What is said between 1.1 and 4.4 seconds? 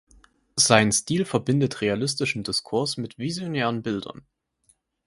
verbindet realistischen Diskurs mit visionären Bildern.